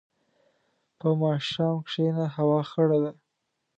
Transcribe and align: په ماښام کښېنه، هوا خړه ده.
په 0.99 1.07
ماښام 1.21 1.75
کښېنه، 1.87 2.25
هوا 2.35 2.59
خړه 2.69 2.97
ده. 3.03 3.11